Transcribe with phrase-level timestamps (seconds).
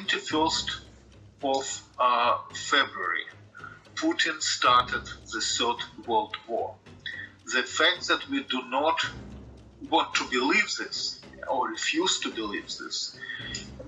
[0.00, 0.64] 21st
[1.42, 3.24] of uh, February,
[3.96, 5.76] Putin started the Third
[6.06, 6.74] World War.
[7.52, 8.98] The fact that we do not
[9.90, 13.18] want to believe this or refuse to believe this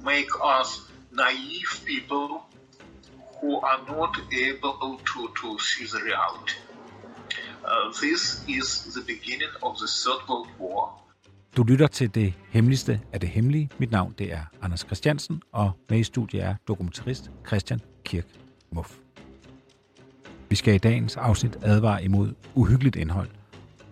[0.03, 0.81] make us
[1.13, 2.43] naive people
[3.41, 6.55] who are not able to, to see the reality.
[7.65, 10.93] Uh, this is the beginning of the Third World War.
[11.57, 13.71] Du lytter til det hemmeligste af det hemmelige.
[13.79, 18.25] Mit navn det er Anders Christiansen, og med i studiet er dokumentarist Christian Kirk
[18.71, 18.91] Muff.
[20.49, 23.29] Vi skal i dagens afsnit advare imod uhyggeligt indhold,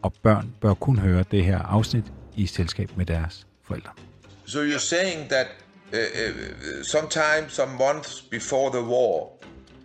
[0.02, 2.04] og børn bør kun høre det her afsnit
[2.36, 3.90] i selskab med deres forældre.
[4.46, 5.46] So you're saying that
[5.92, 9.28] uh, uh, sometime, some months before the war,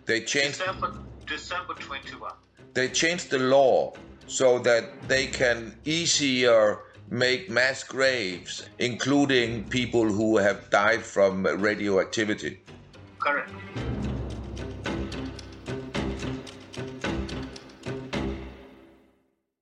[0.06, 0.88] they changed December,
[1.28, 2.28] December 21.
[2.74, 3.92] they changed the law
[4.26, 12.56] so that they can easier make mass graves, including people who have died from radioactivity.
[13.18, 13.50] Correct.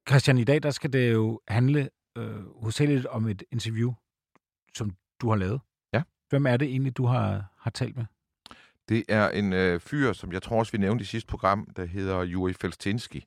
[0.08, 3.92] Christian, i dag der skal det jo handle øh, hovedsageligt om et interview,
[4.76, 5.60] som du har lavet.
[5.92, 6.02] Ja.
[6.28, 8.04] Hvem er det egentlig, du har, har talt med?
[8.88, 11.84] Det er en øh, fyr, som jeg tror også, vi nævnte i sidste program, der
[11.84, 13.24] hedder Juri Felstinski,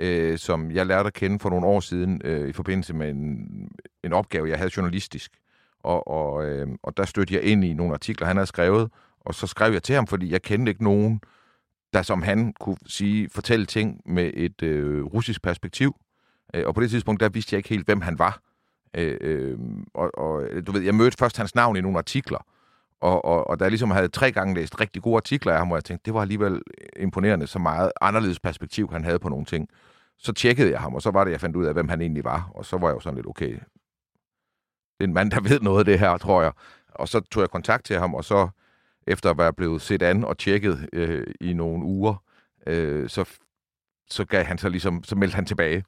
[0.00, 3.48] øh, som jeg lærte at kende for nogle år siden øh, i forbindelse med en,
[4.04, 5.32] en opgave, jeg havde journalistisk.
[5.82, 8.90] Og, og, øh, og der stødte jeg ind i nogle artikler, han havde skrevet,
[9.20, 11.20] og så skrev jeg til ham, fordi jeg kendte ikke nogen,
[11.92, 15.96] der som han kunne sige, fortælle ting med et øh, russisk perspektiv.
[16.54, 18.40] Øh, og på det tidspunkt, der vidste jeg ikke helt, hvem han var.
[18.94, 19.58] Øh, øh,
[19.94, 22.46] og, og øh, du ved, jeg mødte først hans navn i nogle artikler,
[23.00, 25.66] og, og, og da jeg ligesom havde tre gange læst rigtig gode artikler af ham,
[25.68, 26.62] hvor jeg tænkte, det var alligevel
[26.96, 29.68] imponerende, så meget anderledes perspektiv, han havde på nogle ting.
[30.18, 32.24] Så tjekkede jeg ham, og så var det, jeg fandt ud af, hvem han egentlig
[32.24, 32.50] var.
[32.54, 33.52] Og så var jeg jo sådan lidt, okay,
[35.00, 36.52] det er en mand, der ved noget af det her, tror jeg.
[36.94, 38.48] Og så tog jeg kontakt til ham, og så
[39.06, 42.22] efter at være blevet set an og tjekket øh, i nogle uger,
[42.66, 43.24] øh, så,
[44.10, 45.84] så gav han så ligesom, så meldte han tilbage.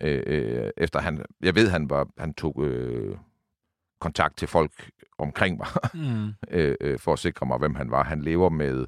[0.00, 3.16] Øh, øh, efter han, jeg ved, han var, han tog øh,
[4.00, 4.72] kontakt til folk
[5.18, 6.28] omkring mig, Mm.
[6.50, 8.04] øh, øh, for at sikre mig, hvem han var.
[8.04, 8.86] Han lever med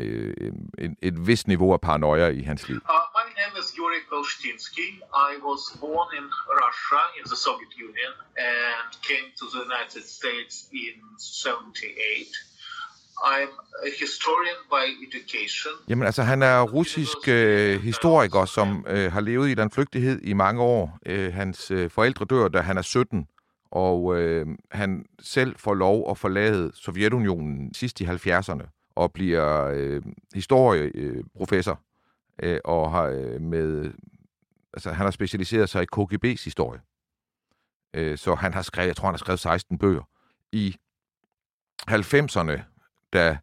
[0.00, 0.34] øh,
[0.78, 2.76] en, et vist niveau af paranoia i hans liv.
[2.76, 4.88] Uh, my name is Yuri Kolstinsky.
[5.30, 6.26] I was born in
[6.62, 8.12] Russia, in the Soviet Union,
[8.52, 12.34] and came to the United States in 78.
[13.38, 13.52] I'm
[13.86, 15.72] a historian by education.
[15.88, 20.32] Jamen altså, han er russisk øh, historiker, som øh, har levet i den flygtighed i
[20.32, 20.98] mange år.
[21.06, 23.28] Øh, hans øh, forældre dør, da han er 17,
[23.70, 30.02] og øh, han selv får lov at forlade Sovjetunionen sidst i 70'erne og bliver øh,
[30.34, 31.80] historieprofessor
[32.42, 33.92] øh, øh, og har øh, med
[34.72, 36.80] altså han har specialiseret sig i KGB's historie.
[37.94, 40.02] Øh, så han har skrevet, jeg tror han har skrevet 16 bøger.
[40.52, 40.76] I
[41.90, 42.60] 90'erne,
[43.12, 43.38] da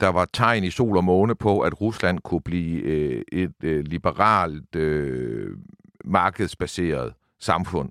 [0.00, 3.84] der var tegn i sol og måne på, at Rusland kunne blive øh, et øh,
[3.84, 5.56] liberalt, øh,
[6.04, 7.90] markedsbaseret samfund.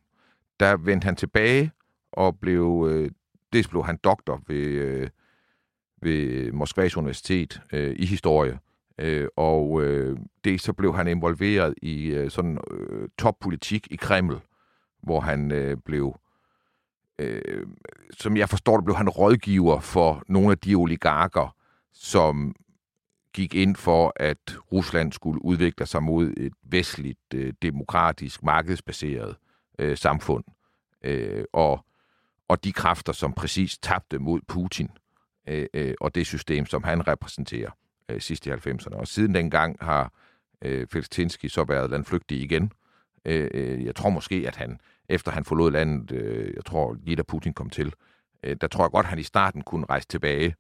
[0.60, 1.72] Der vendte han tilbage
[2.12, 3.12] og blev, øh,
[3.54, 5.10] dels blev han doktor ved, øh,
[6.02, 8.60] ved Moskvas Universitet øh, i historie,
[8.98, 14.40] øh, og øh, dels så blev han involveret i øh, sådan øh, toppolitik i Kreml,
[15.04, 16.16] hvor han øh, blev
[17.20, 17.68] øh,
[18.12, 21.56] som jeg forstår det, blev han rådgiver for nogle af de oligarker,
[21.94, 22.56] som
[23.34, 29.36] gik ind for, at Rusland skulle udvikle sig mod et vestligt, øh, demokratisk, markedsbaseret
[29.80, 30.44] øh, samfund.
[31.04, 31.86] Øh, og,
[32.48, 34.90] og de kræfter, som præcis tabte mod Putin
[35.48, 37.72] øh, øh, og det system, som han repræsenterer
[38.10, 38.96] øh, sidst i 90'erne.
[38.96, 40.12] Og siden dengang har
[40.62, 42.72] øh, Felstinski så været landflygtig igen.
[43.26, 44.80] Øh, øh, jeg tror måske, at han,
[45.10, 47.94] efter han forlod landet, øh, jeg tror lige da Putin kom til,
[48.44, 50.56] øh, der tror jeg godt, at han i starten kunne rejse tilbage.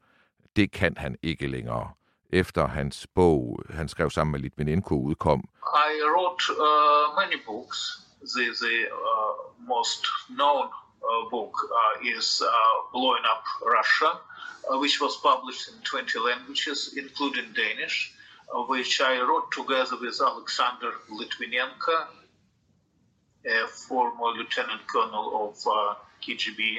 [0.56, 1.92] Det kan han ikke længere.
[2.30, 8.05] Efter hans bog, han skrev sammen med Litvinenko, udkom, I wrote uh, many books.
[8.34, 9.34] The, the uh,
[9.68, 12.42] most known uh, book uh, is
[12.92, 14.20] Blowing Up Russia,
[14.80, 18.14] which was published in 20 languages, including Danish,
[18.68, 22.08] which I wrote together with Alexander Litvinenko,
[23.46, 26.78] a former lieutenant colonel of uh, KGB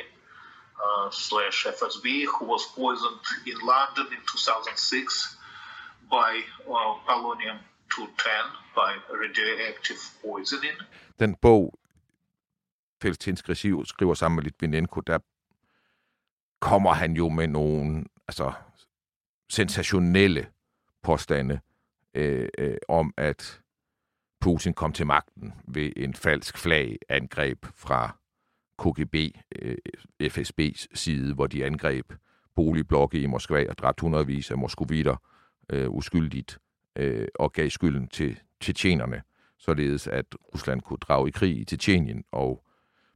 [0.84, 5.36] uh, slash FSB, who was poisoned in London in 2006
[6.10, 7.58] by uh, polonium
[7.96, 8.28] 210
[8.74, 10.76] by radioactive poisoning.
[11.18, 11.78] den bog,
[13.02, 15.18] Feltinsk skriver, skriver sammen med Litvinenko, der
[16.60, 18.52] kommer han jo med nogle altså,
[19.48, 20.46] sensationelle
[21.02, 21.60] påstande
[22.14, 23.60] øh, øh, om, at
[24.40, 28.16] Putin kom til magten ved en falsk flagangreb fra
[28.78, 29.14] KGB,
[29.56, 29.76] øh,
[30.22, 32.12] FSB's side, hvor de angreb
[32.54, 35.16] boligblokke i Moskva og dræbt hundredvis af moskovitter
[35.70, 36.58] øh, uskyldigt
[36.96, 39.22] øh, og gav skylden til tjetjenerne,
[39.58, 42.62] således at Rusland kunne drage i krig i Tjetjenien, og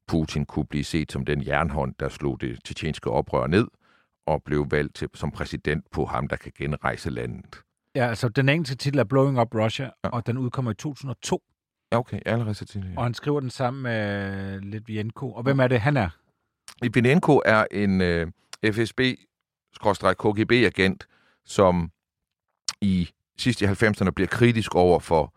[0.07, 3.69] Putin kunne blive set som den jernhånd, der slog det tjetjenske oprør ned,
[4.27, 7.63] og blev valgt til, som præsident på ham, der kan genrejse landet.
[7.95, 10.09] Ja, altså den engelske titel er Blowing Up Russia, ja.
[10.09, 11.43] og den udkommer i 2002.
[11.93, 12.99] Ja, okay, allerede så tidligt.
[12.99, 15.33] Og han skriver den sammen med Litvinenko.
[15.33, 16.09] Og hvem er det, han er?
[16.83, 18.27] Litvinenko er en øh,
[18.67, 21.07] FSB-KGB-agent,
[21.45, 21.91] som
[22.81, 25.35] i sidst i 90'erne bliver kritisk over for,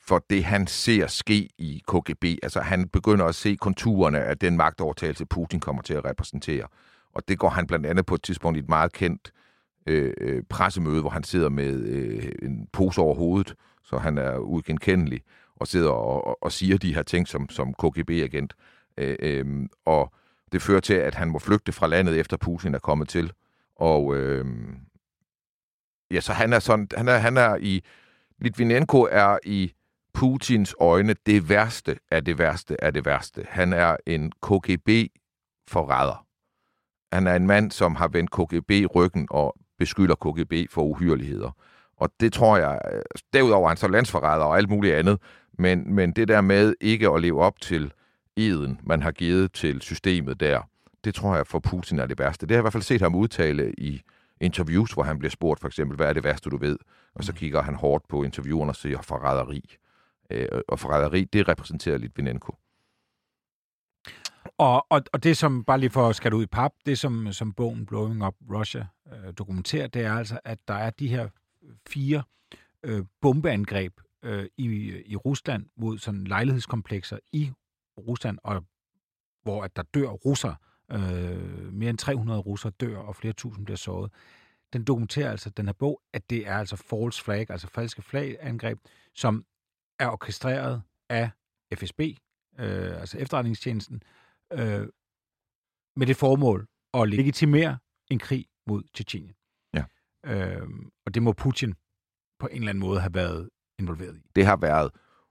[0.00, 2.24] for det, han ser ske i KGB.
[2.42, 6.66] Altså, han begynder at se konturerne af den magtovertagelse, Putin kommer til at repræsentere.
[7.14, 9.32] Og det går han blandt andet på et tidspunkt i et meget kendt
[9.86, 13.54] øh, øh pressemøde, hvor han sidder med øh, en pose over hovedet,
[13.84, 15.22] så han er uigenkendelig,
[15.56, 18.52] og sidder og, og, og siger de her ting som, som KGB-agent.
[18.98, 19.46] Øh, øh,
[19.84, 20.12] og
[20.52, 23.32] det fører til, at han må flygte fra landet, efter Putin er kommet til.
[23.76, 24.46] Og øh,
[26.10, 27.82] ja, så han er sådan, han er, han er i,
[28.38, 29.72] Litvinenko er i
[30.14, 33.46] Putins øjne det værste af det værste af det værste.
[33.48, 36.26] Han er en KGB-forræder.
[37.12, 41.50] Han er en mand, som har vendt KGB ryggen og beskylder KGB for uhyreligheder.
[41.96, 42.80] Og det tror jeg,
[43.32, 45.18] derudover er han så landsforræder og alt muligt andet,
[45.58, 47.92] men, men det der med ikke at leve op til
[48.36, 50.60] eden, man har givet til systemet der,
[51.04, 52.46] det tror jeg for Putin er det værste.
[52.46, 54.02] Det har jeg i hvert fald set ham udtale i
[54.44, 56.78] interviews, hvor han bliver spurgt for eksempel, hvad er det værste, du ved?
[57.14, 57.36] Og så mm.
[57.36, 59.76] kigger han hårdt på interviewerne og siger forræderi.
[60.30, 62.54] Øh, og forræderi, det repræsenterer Litvinenko.
[64.58, 67.32] Og, og, og det, som, bare lige for at skære ud i pap, det som,
[67.32, 71.28] som bogen Blowing Up Russia øh, dokumenterer, det er altså, at der er de her
[71.86, 72.22] fire
[72.82, 74.66] øh, bombeangreb øh, i,
[75.06, 77.52] i Rusland mod sådan lejlighedskomplekser i
[77.98, 78.64] Rusland, og
[79.42, 80.54] hvor at der dør russer.
[80.94, 84.12] Øh, mere end 300 russer dør, og flere tusind bliver såret.
[84.72, 88.78] Den dokumenterer altså, den her bog, at det er altså false flag, altså falske flagangreb,
[89.14, 89.44] som
[89.98, 91.30] er orkestreret af
[91.74, 92.00] FSB,
[92.58, 94.02] øh, altså efterretningstjenesten,
[94.52, 94.88] øh,
[95.96, 97.78] med det formål at legitimere
[98.10, 99.34] en krig mod Tjetjenien.
[99.74, 99.84] Ja.
[100.24, 100.68] Øh,
[101.06, 101.74] og det må Putin
[102.38, 104.22] på en eller anden måde have været involveret i.
[104.36, 104.90] Det har været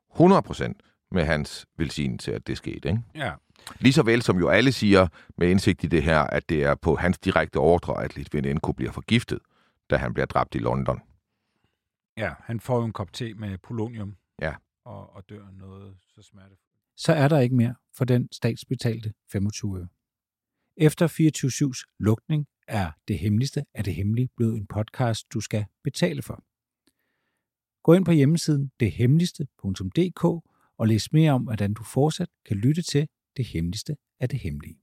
[0.10, 0.74] 100%
[1.12, 2.90] med hans velsignelse, at det skete.
[2.90, 3.02] Ikke?
[3.16, 3.34] Ja.
[3.80, 5.08] Lige så vel som jo alle siger
[5.38, 8.92] med indsigt i det her, at det er på hans direkte ordre, at Litvinenko bliver
[8.92, 9.40] forgiftet,
[9.90, 11.00] da han bliver dræbt i London.
[12.18, 14.16] Ja, han får jo en kop te med polonium.
[14.42, 14.54] Ja.
[14.86, 16.60] Og, og dør noget så smertefuldt.
[16.98, 19.88] Så er der ikke mere for den statsbetalte 25 øre.
[20.78, 26.22] Efter 24-7's lukning er det hemmeligste af det hemmelige blevet en podcast, du skal betale
[26.22, 26.44] for.
[27.84, 30.24] Gå ind på hjemmesiden dethemmeligste.dk
[30.78, 33.08] og læs mere om, hvordan du fortsat kan lytte til
[33.38, 34.83] det hemmeligste af det hemmelige.